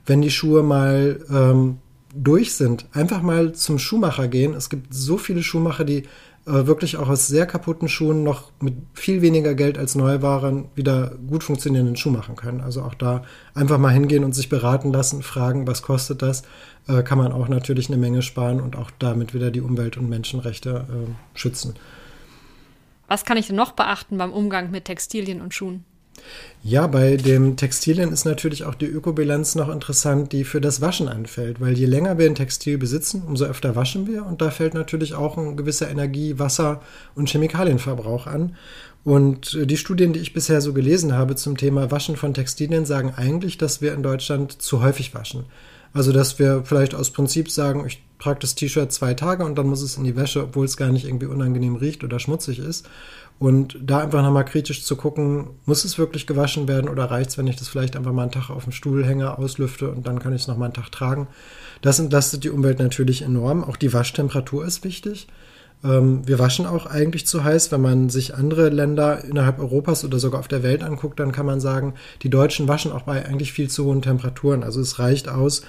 wenn 0.05 0.21
die 0.21 0.31
Schuhe 0.31 0.63
mal 0.63 1.19
ähm, 1.29 1.77
durch 2.15 2.53
sind, 2.53 2.87
einfach 2.93 3.21
mal 3.21 3.53
zum 3.53 3.79
Schuhmacher 3.79 4.27
gehen. 4.27 4.53
Es 4.53 4.69
gibt 4.69 4.93
so 4.93 5.17
viele 5.17 5.43
Schuhmacher, 5.43 5.83
die 5.83 6.03
äh, 6.47 6.65
wirklich 6.65 6.95
auch 6.95 7.09
aus 7.09 7.27
sehr 7.27 7.45
kaputten 7.45 7.89
Schuhen 7.89 8.23
noch 8.23 8.51
mit 8.61 8.75
viel 8.93 9.21
weniger 9.21 9.53
Geld 9.53 9.77
als 9.77 9.95
Neuwaren 9.95 10.69
wieder 10.75 11.11
gut 11.27 11.43
funktionierenden 11.43 11.97
Schuh 11.97 12.09
machen 12.09 12.37
können. 12.37 12.61
Also 12.61 12.83
auch 12.83 12.93
da 12.93 13.23
einfach 13.53 13.77
mal 13.77 13.89
hingehen 13.89 14.23
und 14.23 14.33
sich 14.33 14.47
beraten 14.47 14.93
lassen, 14.93 15.23
fragen, 15.23 15.67
was 15.67 15.81
kostet 15.81 16.21
das, 16.21 16.43
äh, 16.87 17.03
kann 17.03 17.17
man 17.17 17.33
auch 17.33 17.49
natürlich 17.49 17.89
eine 17.89 17.97
Menge 17.97 18.21
sparen 18.21 18.61
und 18.61 18.77
auch 18.77 18.91
damit 18.97 19.33
wieder 19.33 19.51
die 19.51 19.61
Umwelt- 19.61 19.97
und 19.97 20.07
Menschenrechte 20.07 20.87
äh, 20.89 21.37
schützen. 21.37 21.75
Was 23.09 23.25
kann 23.25 23.37
ich 23.37 23.47
denn 23.47 23.55
noch 23.57 23.73
beachten 23.73 24.17
beim 24.17 24.31
Umgang 24.31 24.71
mit 24.71 24.85
Textilien 24.85 25.41
und 25.41 25.53
Schuhen? 25.53 25.83
Ja, 26.63 26.87
bei 26.87 27.15
dem 27.15 27.55
Textilien 27.55 28.11
ist 28.11 28.25
natürlich 28.25 28.65
auch 28.65 28.75
die 28.75 28.87
Ökobilanz 28.87 29.55
noch 29.55 29.69
interessant, 29.69 30.33
die 30.33 30.43
für 30.43 30.59
das 30.59 30.81
Waschen 30.81 31.07
anfällt, 31.07 31.61
weil 31.61 31.77
je 31.77 31.85
länger 31.85 32.17
wir 32.17 32.25
ein 32.25 32.35
Textil 32.35 32.77
besitzen, 32.77 33.23
umso 33.25 33.45
öfter 33.45 33.75
waschen 33.75 34.07
wir 34.07 34.25
und 34.25 34.41
da 34.41 34.49
fällt 34.49 34.73
natürlich 34.73 35.13
auch 35.13 35.37
ein 35.37 35.55
gewisser 35.55 35.89
Energie-, 35.89 36.39
Wasser- 36.39 36.81
und 37.15 37.29
Chemikalienverbrauch 37.29 38.27
an. 38.27 38.55
Und 39.05 39.57
die 39.63 39.77
Studien, 39.77 40.11
die 40.11 40.19
ich 40.19 40.33
bisher 40.33 40.59
so 40.59 40.73
gelesen 40.73 41.13
habe 41.13 41.35
zum 41.35 41.55
Thema 41.55 41.91
Waschen 41.91 42.17
von 42.17 42.33
Textilien, 42.33 42.85
sagen 42.85 43.13
eigentlich, 43.15 43.57
dass 43.57 43.81
wir 43.81 43.93
in 43.93 44.03
Deutschland 44.03 44.61
zu 44.61 44.81
häufig 44.81 45.13
waschen. 45.13 45.45
Also, 45.93 46.11
dass 46.11 46.39
wir 46.39 46.63
vielleicht 46.63 46.95
aus 46.95 47.11
Prinzip 47.11 47.49
sagen, 47.49 47.85
ich 47.85 48.03
trage 48.19 48.39
das 48.39 48.55
T-Shirt 48.55 48.91
zwei 48.91 49.13
Tage 49.13 49.45
und 49.45 49.57
dann 49.57 49.67
muss 49.67 49.81
es 49.81 49.97
in 49.97 50.03
die 50.03 50.15
Wäsche, 50.15 50.43
obwohl 50.43 50.65
es 50.65 50.77
gar 50.77 50.89
nicht 50.89 51.05
irgendwie 51.05 51.27
unangenehm 51.27 51.75
riecht 51.75 52.03
oder 52.03 52.19
schmutzig 52.19 52.59
ist. 52.59 52.87
Und 53.39 53.77
da 53.83 53.99
einfach 53.99 54.23
nochmal 54.23 54.45
kritisch 54.45 54.83
zu 54.83 54.95
gucken, 54.95 55.49
muss 55.65 55.85
es 55.85 55.99
wirklich 55.99 56.25
gewaschen 56.25 56.67
werden 56.67 56.89
oder 56.89 57.05
reicht 57.05 57.29
es, 57.29 57.37
wenn 57.37 57.45
ich 57.45 57.55
das 57.55 57.67
vielleicht 57.67 57.95
einfach 57.95 58.11
mal 58.11 58.23
einen 58.23 58.31
Tag 58.31 58.49
auf 58.49 58.63
dem 58.63 58.73
Stuhl 58.73 59.05
hänge, 59.05 59.37
auslüfte 59.37 59.91
und 59.91 60.07
dann 60.07 60.17
kann 60.17 60.33
ich 60.33 60.41
es 60.41 60.47
nochmal 60.47 60.67
einen 60.67 60.73
Tag 60.73 60.91
tragen. 60.91 61.27
Das 61.83 61.99
entlastet 61.99 62.43
die 62.43 62.49
Umwelt 62.49 62.79
natürlich 62.79 63.21
enorm. 63.21 63.63
Auch 63.63 63.77
die 63.77 63.93
Waschtemperatur 63.93 64.65
ist 64.65 64.83
wichtig. 64.83 65.27
Ähm, 65.83 66.27
wir 66.27 66.39
waschen 66.39 66.65
auch 66.65 66.85
eigentlich 66.85 67.27
zu 67.27 67.43
heiß. 67.43 67.71
Wenn 67.71 67.81
man 67.81 68.09
sich 68.09 68.35
andere 68.35 68.69
Länder 68.69 69.23
innerhalb 69.23 69.59
Europas 69.59 70.03
oder 70.03 70.19
sogar 70.19 70.39
auf 70.39 70.47
der 70.47 70.63
Welt 70.63 70.83
anguckt, 70.83 71.19
dann 71.19 71.31
kann 71.31 71.45
man 71.45 71.59
sagen, 71.59 71.93
die 72.23 72.29
Deutschen 72.29 72.67
waschen 72.67 72.91
auch 72.91 73.03
bei 73.03 73.25
eigentlich 73.25 73.53
viel 73.53 73.69
zu 73.69 73.85
hohen 73.85 74.01
Temperaturen. 74.01 74.63
Also 74.63 74.81
es 74.81 74.99
reicht 74.99 75.29
aus, 75.29 75.61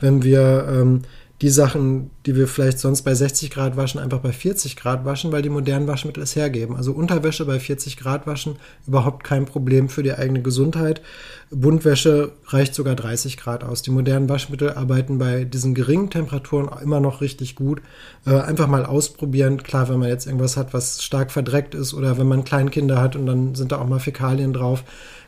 wenn 0.00 0.22
wir 0.22 0.66
ähm, 0.70 1.02
die 1.44 1.50
Sachen, 1.50 2.10
die 2.24 2.36
wir 2.36 2.48
vielleicht 2.48 2.78
sonst 2.78 3.02
bei 3.02 3.14
60 3.14 3.50
Grad 3.50 3.76
waschen, 3.76 4.00
einfach 4.00 4.20
bei 4.20 4.32
40 4.32 4.76
Grad 4.76 5.04
waschen, 5.04 5.30
weil 5.30 5.42
die 5.42 5.50
modernen 5.50 5.86
Waschmittel 5.86 6.22
es 6.22 6.34
hergeben. 6.34 6.74
Also 6.74 6.92
Unterwäsche 6.92 7.44
bei 7.44 7.60
40 7.60 7.98
Grad 7.98 8.26
waschen, 8.26 8.56
überhaupt 8.86 9.24
kein 9.24 9.44
Problem 9.44 9.90
für 9.90 10.02
die 10.02 10.14
eigene 10.14 10.40
Gesundheit. 10.40 11.02
Buntwäsche 11.50 12.32
reicht 12.46 12.74
sogar 12.74 12.94
30 12.94 13.36
Grad 13.36 13.62
aus. 13.62 13.82
Die 13.82 13.90
modernen 13.90 14.30
Waschmittel 14.30 14.72
arbeiten 14.72 15.18
bei 15.18 15.44
diesen 15.44 15.74
geringen 15.74 16.08
Temperaturen 16.08 16.70
immer 16.82 17.00
noch 17.00 17.20
richtig 17.20 17.56
gut. 17.56 17.82
Äh, 18.24 18.40
einfach 18.40 18.66
mal 18.66 18.86
ausprobieren. 18.86 19.62
Klar, 19.62 19.90
wenn 19.90 19.98
man 19.98 20.08
jetzt 20.08 20.24
irgendwas 20.24 20.56
hat, 20.56 20.72
was 20.72 21.02
stark 21.02 21.30
verdreckt 21.30 21.74
ist 21.74 21.92
oder 21.92 22.16
wenn 22.16 22.26
man 22.26 22.44
Kleinkinder 22.44 23.02
hat 23.02 23.16
und 23.16 23.26
dann 23.26 23.54
sind 23.54 23.70
da 23.70 23.82
auch 23.82 23.86
mal 23.86 24.00
Fäkalien 24.00 24.54
drauf, 24.54 24.82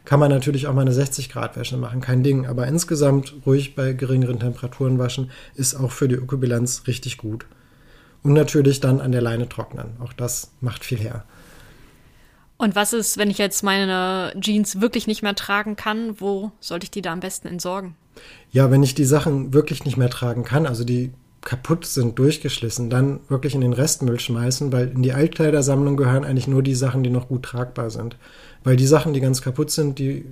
kann 0.07 0.21
man 0.21 0.31
natürlich 0.31 0.69
auch 0.69 0.73
mal 0.73 0.83
eine 0.83 0.93
60 0.93 1.29
Grad 1.29 1.57
Wäsche 1.57 1.77
machen, 1.77 2.01
kein 2.01 2.23
Ding. 2.23 2.47
Aber 2.47 2.67
insgesamt 2.67 3.35
ruhig 3.45 3.75
bei 3.75 3.93
geringeren 3.93 4.39
Temperaturen 4.39 4.99
waschen 4.99 5.31
ist 5.55 5.75
auch 5.75 5.91
für 5.91 6.09
die 6.09 6.15
Ökobilanz 6.15 6.85
richtig 6.87 7.19
gut. 7.19 7.45
Und 8.23 8.33
natürlich 8.33 8.81
dann 8.81 9.01
an 9.01 9.13
der 9.13 9.21
Leine 9.21 9.49
trocknen. 9.49 9.97
Auch 10.01 10.13
das 10.13 10.53
macht 10.61 10.85
viel 10.85 10.99
her. 10.99 11.25
Und 12.57 12.75
was 12.75 12.93
ist, 12.93 13.19
wenn 13.19 13.31
ich 13.31 13.39
jetzt 13.39 13.63
meine 13.63 14.33
Jeans 14.41 14.81
wirklich 14.81 15.07
nicht 15.07 15.23
mehr 15.23 15.35
tragen 15.35 15.77
kann? 15.77 16.21
Wo 16.21 16.53
sollte 16.61 16.85
ich 16.85 16.91
die 16.91 17.03
da 17.03 17.13
am 17.13 17.21
besten 17.21 17.49
entsorgen? 17.49 17.97
Ja, 18.51 18.71
wenn 18.71 18.83
ich 18.83 18.95
die 18.95 19.05
Sachen 19.05 19.53
wirklich 19.53 19.85
nicht 19.85 19.97
mehr 19.97 20.09
tragen 20.09 20.45
kann, 20.45 20.67
also 20.67 20.85
die 20.85 21.13
kaputt 21.47 21.87
sind, 21.87 22.19
durchgeschlissen, 22.19 22.91
dann 22.91 23.21
wirklich 23.29 23.55
in 23.55 23.61
den 23.61 23.73
Restmüll 23.73 24.19
schmeißen, 24.19 24.73
weil 24.73 24.89
in 24.89 25.03
die 25.05 25.13
Altkleidersammlung 25.13 25.97
gehören 25.97 26.25
eigentlich 26.25 26.49
nur 26.49 26.61
die 26.61 26.75
Sachen, 26.75 27.05
die 27.05 27.11
noch 27.11 27.29
gut 27.29 27.45
tragbar 27.45 27.89
sind. 27.91 28.17
Weil 28.65 28.75
die 28.75 28.87
Sachen, 28.87 29.13
die 29.13 29.21
ganz 29.21 29.43
kaputt 29.43 29.71
sind, 29.71 30.01
die 30.01 30.27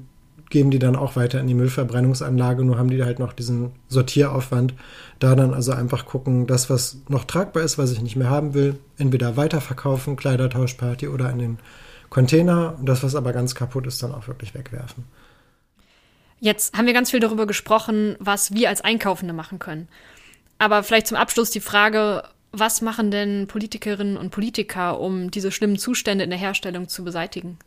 geben 0.51 0.73
die 0.73 0.81
dann 0.81 0.97
auch 0.97 1.15
weiter 1.15 1.39
in 1.39 1.47
die 1.47 1.55
Müllverbrennungsanlage, 1.55 2.65
nur 2.65 2.79
haben 2.79 2.91
die 2.91 3.05
halt 3.05 3.21
noch 3.21 3.33
diesen 3.33 3.73
Sortieraufwand. 3.87 4.75
Da 5.21 5.37
dann 5.37 5.55
also 5.55 5.73
einfach 5.73 6.05
gucken, 6.05 6.49
das, 6.49 6.69
was 6.69 6.99
noch 7.09 7.25
tragbar 7.25 7.63
ist, 7.63 7.79
was 7.79 7.93
ich 7.93 8.03
nicht 8.03 8.17
mehr 8.17 8.29
haben 8.29 8.53
will, 8.53 8.81
entweder 8.99 9.37
weiterverkaufen, 9.37 10.17
Kleidertauschparty 10.17 11.07
oder 11.07 11.31
in 11.31 11.39
den 11.39 11.59
Container 12.11 12.75
und 12.77 12.89
das, 12.89 13.05
was 13.05 13.15
aber 13.15 13.33
ganz 13.33 13.55
kaputt 13.55 13.87
ist, 13.87 14.03
dann 14.03 14.13
auch 14.13 14.27
wirklich 14.27 14.53
wegwerfen. 14.53 15.05
Jetzt 16.41 16.77
haben 16.77 16.87
wir 16.87 16.93
ganz 16.93 17.13
viel 17.13 17.21
darüber 17.21 17.47
gesprochen, 17.47 18.17
was 18.19 18.53
wir 18.53 18.69
als 18.69 18.81
Einkaufende 18.81 19.33
machen 19.33 19.61
können. 19.61 19.89
Aber 20.59 20.83
vielleicht 20.83 21.07
zum 21.07 21.17
Abschluss 21.17 21.51
die 21.51 21.61
Frage, 21.61 22.23
was 22.53 22.81
machen 22.81 23.11
denn 23.11 23.47
Politikerinnen 23.49 24.17
und 24.17 24.31
Politiker, 24.31 25.01
um 25.01 25.31
diese 25.31 25.51
schlimmen 25.51 25.79
Zustände 25.79 26.25
in 26.25 26.31
der 26.31 26.39
Herstellung 26.39 26.89
zu 26.89 27.05
beseitigen? 27.05 27.59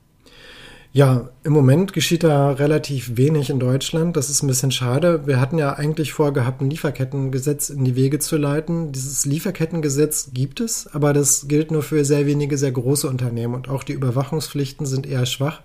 Ja, 0.93 1.29
im 1.43 1.53
Moment 1.53 1.93
geschieht 1.93 2.23
da 2.23 2.51
relativ 2.51 3.17
wenig 3.17 3.49
in 3.49 3.59
Deutschland. 3.59 4.17
Das 4.17 4.29
ist 4.29 4.41
ein 4.41 4.47
bisschen 4.47 4.71
schade. 4.71 5.27
Wir 5.27 5.39
hatten 5.39 5.57
ja 5.57 5.73
eigentlich 5.73 6.13
vorgehabt, 6.13 6.61
ein 6.61 6.69
Lieferkettengesetz 6.69 7.69
in 7.69 7.85
die 7.85 7.95
Wege 7.95 8.19
zu 8.19 8.37
leiten. 8.37 8.93
Dieses 8.93 9.25
Lieferkettengesetz 9.25 10.31
gibt 10.33 10.59
es, 10.59 10.87
aber 10.87 11.13
das 11.13 11.47
gilt 11.47 11.71
nur 11.71 11.83
für 11.83 12.03
sehr 12.03 12.25
wenige, 12.25 12.57
sehr 12.57 12.71
große 12.71 13.07
Unternehmen 13.07 13.53
und 13.53 13.69
auch 13.69 13.83
die 13.83 13.93
Überwachungspflichten 13.93 14.85
sind 14.85 15.05
eher 15.05 15.25
schwach. 15.25 15.61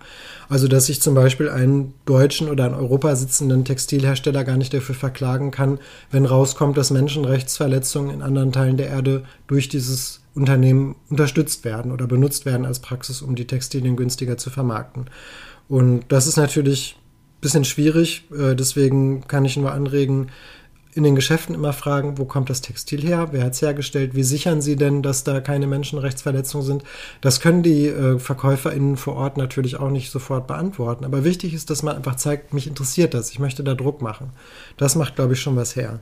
Also, 0.49 0.67
dass 0.67 0.85
sich 0.85 1.01
zum 1.01 1.15
Beispiel 1.15 1.49
einen 1.49 1.93
deutschen 2.05 2.49
oder 2.49 2.67
in 2.67 2.73
Europa 2.73 3.15
sitzenden 3.15 3.65
Textilhersteller 3.65 4.43
gar 4.43 4.57
nicht 4.57 4.73
dafür 4.73 4.93
verklagen 4.93 5.51
kann, 5.51 5.79
wenn 6.11 6.25
rauskommt, 6.25 6.77
dass 6.77 6.91
Menschenrechtsverletzungen 6.91 8.13
in 8.13 8.21
anderen 8.21 8.51
Teilen 8.51 8.77
der 8.77 8.89
Erde 8.89 9.23
durch 9.47 9.69
dieses 9.69 10.22
Unternehmen 10.35 10.95
unterstützt 11.09 11.63
werden 11.63 11.91
oder 11.91 12.07
benutzt 12.07 12.45
werden 12.45 12.65
als 12.65 12.79
Praxis, 12.79 13.21
um 13.21 13.35
die 13.35 13.47
Textilien 13.47 13.95
günstiger 13.95 14.37
zu 14.37 14.49
vermarkten. 14.49 15.05
Und 15.67 16.05
das 16.09 16.27
ist 16.27 16.37
natürlich 16.37 16.97
ein 16.97 17.41
bisschen 17.41 17.65
schwierig. 17.65 18.25
Äh, 18.31 18.55
deswegen 18.55 19.27
kann 19.27 19.45
ich 19.45 19.57
nur 19.57 19.71
anregen, 19.71 20.29
in 20.95 21.03
den 21.03 21.15
Geschäften 21.15 21.55
immer 21.55 21.73
fragen, 21.73 22.17
wo 22.17 22.25
kommt 22.25 22.49
das 22.49 22.61
Textil 22.61 23.01
her, 23.01 23.29
wer 23.31 23.43
hat 23.43 23.53
es 23.53 23.61
hergestellt, 23.61 24.15
wie 24.15 24.23
sichern 24.23 24.61
Sie 24.61 24.75
denn, 24.75 25.01
dass 25.01 25.23
da 25.23 25.41
keine 25.41 25.65
Menschenrechtsverletzungen 25.67 26.65
sind. 26.65 26.83
Das 27.21 27.39
können 27.39 27.63
die 27.63 27.87
äh, 27.87 28.19
VerkäuferInnen 28.19 28.97
vor 28.97 29.15
Ort 29.15 29.37
natürlich 29.37 29.79
auch 29.79 29.89
nicht 29.89 30.11
sofort 30.11 30.47
beantworten. 30.47 31.05
Aber 31.05 31.23
wichtig 31.23 31.53
ist, 31.53 31.69
dass 31.69 31.83
man 31.83 31.95
einfach 31.95 32.15
zeigt, 32.15 32.53
mich 32.53 32.67
interessiert 32.67 33.13
das, 33.13 33.31
ich 33.31 33.39
möchte 33.39 33.63
da 33.63 33.73
Druck 33.73 34.01
machen. 34.01 34.31
Das 34.77 34.95
macht, 34.95 35.15
glaube 35.15 35.33
ich, 35.33 35.41
schon 35.41 35.55
was 35.55 35.75
her. 35.75 35.99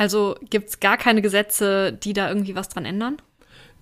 Also 0.00 0.34
gibt 0.48 0.70
es 0.70 0.80
gar 0.80 0.96
keine 0.96 1.20
Gesetze, 1.20 1.92
die 1.92 2.14
da 2.14 2.30
irgendwie 2.30 2.54
was 2.54 2.70
dran 2.70 2.86
ändern? 2.86 3.18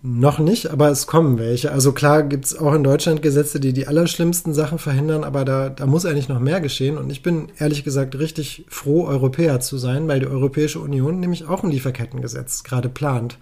Noch 0.02 0.40
nicht, 0.40 0.68
aber 0.68 0.90
es 0.90 1.06
kommen 1.06 1.38
welche. 1.38 1.70
Also 1.70 1.92
klar 1.92 2.24
gibt 2.24 2.44
es 2.44 2.58
auch 2.58 2.74
in 2.74 2.82
Deutschland 2.82 3.22
Gesetze, 3.22 3.60
die 3.60 3.72
die 3.72 3.86
allerschlimmsten 3.86 4.52
Sachen 4.52 4.80
verhindern, 4.80 5.22
aber 5.22 5.44
da, 5.44 5.68
da 5.68 5.86
muss 5.86 6.04
eigentlich 6.04 6.28
noch 6.28 6.40
mehr 6.40 6.60
geschehen. 6.60 6.98
Und 6.98 7.10
ich 7.10 7.22
bin 7.22 7.52
ehrlich 7.60 7.84
gesagt 7.84 8.18
richtig 8.18 8.64
froh, 8.68 9.06
Europäer 9.06 9.60
zu 9.60 9.78
sein, 9.78 10.08
weil 10.08 10.18
die 10.18 10.26
Europäische 10.26 10.80
Union 10.80 11.20
nämlich 11.20 11.46
auch 11.46 11.62
ein 11.62 11.70
Lieferkettengesetz 11.70 12.64
gerade 12.64 12.88
plant. 12.88 13.38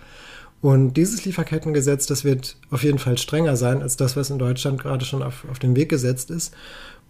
Und 0.61 0.99
dieses 0.99 1.25
Lieferkettengesetz, 1.25 2.05
das 2.05 2.25
wird 2.25 2.59
auf 2.71 2.83
jeden 2.83 2.99
Fall 2.99 3.17
strenger 3.17 3.57
sein 3.57 3.81
als 3.81 3.97
das, 3.97 4.19
was 4.19 4.29
in 4.29 4.39
Deutschland 4.39 4.83
gerade 4.83 5.07
schon 5.07 5.23
auf, 5.23 5.47
auf 5.51 5.59
den 5.59 5.77
Weg 5.77 5.89
gesetzt 5.89 6.31
ist. 6.31 6.53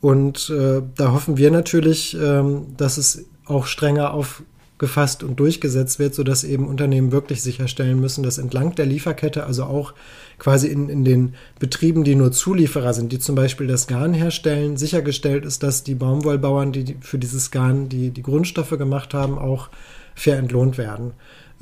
Und 0.01 0.49
äh, 0.49 0.83
da 0.95 1.11
hoffen 1.11 1.37
wir 1.37 1.51
natürlich, 1.51 2.17
ähm, 2.17 2.67
dass 2.77 2.99
es 2.99 3.25
auch 3.47 3.67
strenger 3.67 4.15
auf 4.15 4.45
gefasst 4.79 5.23
und 5.23 5.41
durchgesetzt 5.41 5.99
wird, 5.99 6.15
sodass 6.15 6.45
eben 6.45 6.67
Unternehmen 6.67 7.13
wirklich 7.13 7.43
sicherstellen 7.43 7.99
müssen, 8.01 8.23
dass 8.23 8.39
entlang 8.39 8.75
der 8.75 8.87
Lieferkette, 8.87 9.45
also 9.45 9.65
auch 9.65 9.95
quasi 10.39 10.69
in, 10.69 10.89
in 10.89 11.05
den 11.05 11.35
Betrieben, 11.59 12.05
die 12.05 12.15
nur 12.15 12.33
Zulieferer 12.33 12.93
sind, 12.93 13.13
die 13.13 13.19
zum 13.19 13.35
Beispiel 13.35 13.67
das 13.67 13.87
Garn 13.87 14.13
herstellen, 14.13 14.77
sichergestellt 14.77 15.45
ist, 15.45 15.63
dass 15.63 15.83
die 15.83 15.95
Baumwollbauern, 15.95 16.73
die 16.73 16.97
für 17.01 17.19
dieses 17.19 17.51
Garn 17.51 17.89
die, 17.89 18.11
die 18.11 18.23
Grundstoffe 18.23 18.77
gemacht 18.77 19.15
haben, 19.15 19.39
auch 19.39 19.71
fair 20.15 20.39
entlohnt 20.39 20.79
werden. 20.79 21.13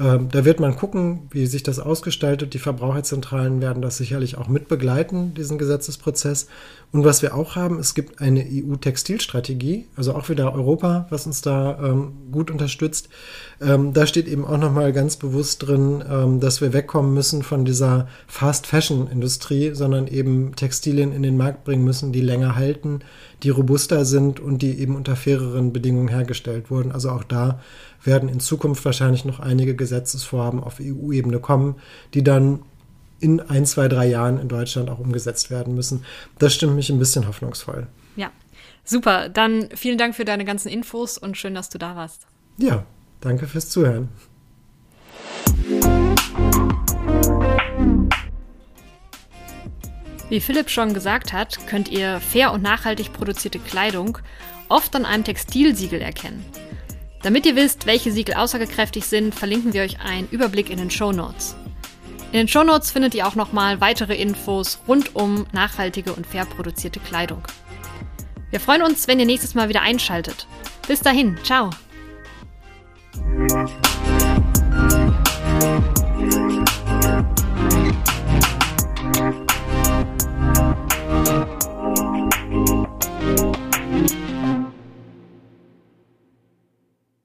Ähm, 0.00 0.28
da 0.28 0.44
wird 0.44 0.58
man 0.58 0.74
gucken, 0.74 1.28
wie 1.30 1.46
sich 1.46 1.62
das 1.62 1.78
ausgestaltet. 1.78 2.52
Die 2.54 2.58
Verbraucherzentralen 2.58 3.60
werden 3.60 3.80
das 3.80 3.96
sicherlich 3.96 4.36
auch 4.36 4.48
mit 4.48 4.66
begleiten, 4.66 5.34
diesen 5.34 5.56
Gesetzesprozess. 5.56 6.48
Und 6.90 7.04
was 7.04 7.22
wir 7.22 7.34
auch 7.34 7.54
haben, 7.54 7.78
es 7.78 7.94
gibt 7.94 8.20
eine 8.20 8.44
EU-Textilstrategie, 8.44 9.86
also 9.94 10.14
auch 10.14 10.28
wieder 10.28 10.52
Europa, 10.52 11.06
was 11.10 11.26
uns 11.26 11.42
da 11.42 11.78
ähm, 11.80 12.12
gut 12.32 12.50
unterstützt. 12.50 13.08
Ähm, 13.60 13.92
da 13.92 14.06
steht 14.06 14.26
eben 14.26 14.44
auch 14.44 14.58
nochmal 14.58 14.92
ganz 14.92 15.16
bewusst 15.16 15.66
drin, 15.66 16.02
ähm, 16.10 16.40
dass 16.40 16.60
wir 16.60 16.72
wegkommen 16.72 17.14
müssen 17.14 17.44
von 17.44 17.64
dieser 17.64 18.08
Fast-Fashion-Industrie, 18.26 19.74
sondern 19.74 20.08
eben 20.08 20.56
Textilien 20.56 21.12
in 21.12 21.22
den 21.22 21.36
Markt 21.36 21.62
bringen 21.62 21.84
müssen, 21.84 22.12
die 22.12 22.20
länger 22.20 22.56
halten, 22.56 23.00
die 23.44 23.50
robuster 23.50 24.04
sind 24.04 24.40
und 24.40 24.62
die 24.62 24.80
eben 24.80 24.96
unter 24.96 25.14
faireren 25.14 25.72
Bedingungen 25.72 26.08
hergestellt 26.08 26.70
wurden. 26.70 26.90
Also 26.90 27.10
auch 27.10 27.24
da 27.24 27.60
werden 28.06 28.28
in 28.28 28.40
Zukunft 28.40 28.84
wahrscheinlich 28.84 29.24
noch 29.24 29.40
einige 29.40 29.74
Gesetzesvorhaben 29.74 30.62
auf 30.62 30.80
EU-Ebene 30.80 31.40
kommen, 31.40 31.76
die 32.12 32.22
dann 32.22 32.62
in 33.20 33.40
ein, 33.40 33.64
zwei, 33.64 33.88
drei 33.88 34.06
Jahren 34.06 34.38
in 34.38 34.48
Deutschland 34.48 34.90
auch 34.90 34.98
umgesetzt 34.98 35.50
werden 35.50 35.74
müssen. 35.74 36.04
Das 36.38 36.54
stimmt 36.54 36.74
mich 36.74 36.90
ein 36.90 36.98
bisschen 36.98 37.26
hoffnungsvoll. 37.26 37.86
Ja, 38.16 38.30
super. 38.84 39.28
Dann 39.28 39.68
vielen 39.74 39.98
Dank 39.98 40.14
für 40.14 40.24
deine 40.24 40.44
ganzen 40.44 40.68
Infos 40.68 41.16
und 41.16 41.36
schön, 41.36 41.54
dass 41.54 41.70
du 41.70 41.78
da 41.78 41.96
warst. 41.96 42.26
Ja, 42.58 42.84
danke 43.20 43.46
fürs 43.46 43.70
Zuhören. 43.70 44.08
Wie 50.28 50.40
Philipp 50.40 50.70
schon 50.70 50.94
gesagt 50.94 51.32
hat, 51.32 51.66
könnt 51.66 51.88
ihr 51.88 52.18
fair 52.20 52.52
und 52.52 52.62
nachhaltig 52.62 53.12
produzierte 53.12 53.58
Kleidung 53.58 54.18
oft 54.68 54.96
an 54.96 55.04
einem 55.04 55.24
Textilsiegel 55.24 56.00
erkennen. 56.00 56.44
Damit 57.24 57.46
ihr 57.46 57.56
wisst, 57.56 57.86
welche 57.86 58.12
Siegel 58.12 58.34
aussagekräftig 58.34 59.06
sind, 59.06 59.34
verlinken 59.34 59.72
wir 59.72 59.80
euch 59.80 59.98
einen 59.98 60.28
Überblick 60.28 60.68
in 60.68 60.76
den 60.76 60.90
Show 60.90 61.10
Notes. 61.10 61.56
In 62.32 62.38
den 62.38 62.48
Show 62.48 62.64
Notes 62.64 62.90
findet 62.90 63.14
ihr 63.14 63.26
auch 63.26 63.34
nochmal 63.34 63.80
weitere 63.80 64.14
Infos 64.14 64.78
rund 64.86 65.16
um 65.16 65.46
nachhaltige 65.52 66.12
und 66.12 66.26
fair 66.26 66.44
produzierte 66.44 67.00
Kleidung. 67.00 67.42
Wir 68.50 68.60
freuen 68.60 68.82
uns, 68.82 69.08
wenn 69.08 69.18
ihr 69.18 69.26
nächstes 69.26 69.54
Mal 69.54 69.70
wieder 69.70 69.80
einschaltet. 69.80 70.46
Bis 70.86 71.00
dahin, 71.00 71.38
ciao! 71.42 71.70